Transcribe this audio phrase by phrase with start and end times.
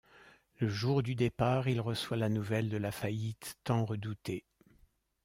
[0.57, 4.47] Le jour du départ, il reçoit la nouvelle de la faillite tant redoutée.